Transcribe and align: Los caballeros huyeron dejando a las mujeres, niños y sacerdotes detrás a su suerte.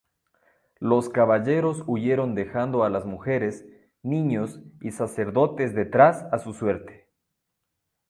Los 0.79 1.09
caballeros 1.09 1.83
huyeron 1.85 2.33
dejando 2.33 2.83
a 2.83 2.89
las 2.89 3.05
mujeres, 3.05 3.67
niños 4.01 4.59
y 4.81 4.89
sacerdotes 4.93 5.75
detrás 5.75 6.23
a 6.31 6.39
su 6.39 6.53
suerte. 6.55 7.07